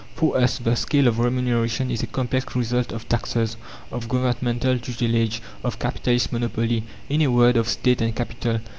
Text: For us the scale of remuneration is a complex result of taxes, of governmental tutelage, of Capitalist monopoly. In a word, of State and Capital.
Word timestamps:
For 0.15 0.35
us 0.35 0.57
the 0.57 0.75
scale 0.75 1.07
of 1.07 1.19
remuneration 1.19 1.91
is 1.91 2.01
a 2.01 2.07
complex 2.07 2.55
result 2.55 2.91
of 2.91 3.07
taxes, 3.07 3.55
of 3.91 4.09
governmental 4.09 4.79
tutelage, 4.79 5.43
of 5.63 5.77
Capitalist 5.77 6.33
monopoly. 6.33 6.81
In 7.07 7.21
a 7.21 7.27
word, 7.29 7.55
of 7.55 7.69
State 7.69 8.01
and 8.01 8.15
Capital. 8.15 8.61